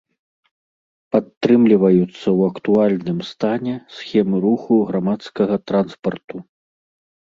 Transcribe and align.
Падтрымліваюцца 1.15 2.07
ў 2.37 2.41
актуальным 2.53 3.19
стане 3.31 3.75
схемы 3.99 4.35
руху 4.49 4.73
грамадскага 4.89 5.55
транспарту. 5.73 6.37